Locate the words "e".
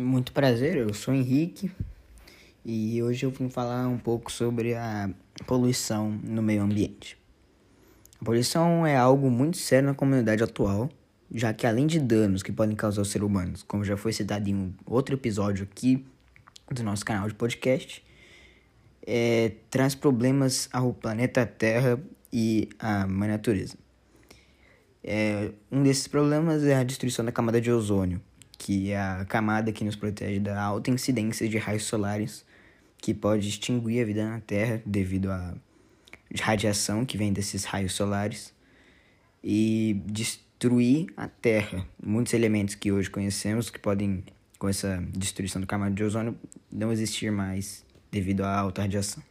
2.64-3.02, 22.32-22.68, 39.42-40.02